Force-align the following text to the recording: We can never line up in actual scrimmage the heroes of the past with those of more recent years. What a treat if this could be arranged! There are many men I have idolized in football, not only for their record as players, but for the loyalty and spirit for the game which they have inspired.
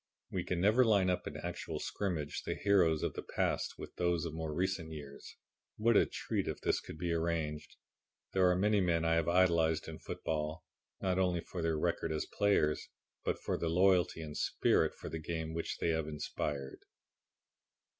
We 0.31 0.43
can 0.43 0.59
never 0.59 0.83
line 0.83 1.11
up 1.11 1.27
in 1.27 1.37
actual 1.37 1.79
scrimmage 1.79 2.41
the 2.41 2.55
heroes 2.55 3.03
of 3.03 3.13
the 3.13 3.21
past 3.21 3.77
with 3.77 3.97
those 3.97 4.25
of 4.25 4.33
more 4.33 4.51
recent 4.51 4.89
years. 4.91 5.35
What 5.77 5.95
a 5.95 6.07
treat 6.07 6.47
if 6.47 6.59
this 6.59 6.79
could 6.79 6.97
be 6.97 7.13
arranged! 7.13 7.75
There 8.33 8.49
are 8.49 8.55
many 8.55 8.81
men 8.81 9.05
I 9.05 9.13
have 9.13 9.27
idolized 9.29 9.87
in 9.87 9.99
football, 9.99 10.65
not 11.01 11.19
only 11.19 11.41
for 11.41 11.61
their 11.61 11.77
record 11.77 12.11
as 12.11 12.25
players, 12.25 12.89
but 13.23 13.37
for 13.37 13.57
the 13.59 13.69
loyalty 13.69 14.23
and 14.23 14.35
spirit 14.35 14.95
for 14.95 15.07
the 15.07 15.19
game 15.19 15.53
which 15.53 15.77
they 15.77 15.89
have 15.89 16.07
inspired. 16.07 16.79